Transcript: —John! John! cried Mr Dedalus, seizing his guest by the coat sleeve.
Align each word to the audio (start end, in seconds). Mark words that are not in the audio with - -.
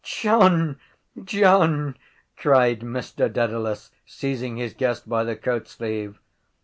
—John! 0.03 0.79
John! 1.23 1.95
cried 2.35 2.79
Mr 2.79 3.31
Dedalus, 3.31 3.91
seizing 4.03 4.57
his 4.57 4.73
guest 4.73 5.07
by 5.07 5.23
the 5.23 5.35
coat 5.35 5.67
sleeve. 5.67 6.17